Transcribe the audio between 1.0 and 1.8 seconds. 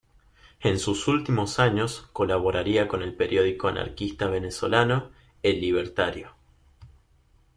últimos